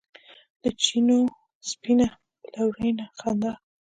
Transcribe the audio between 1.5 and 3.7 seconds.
سپینه بلورینه خندا